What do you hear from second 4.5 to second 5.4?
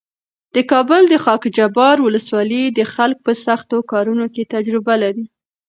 تجربه لري.